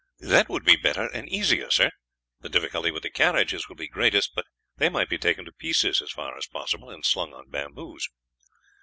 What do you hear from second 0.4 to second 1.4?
would be better and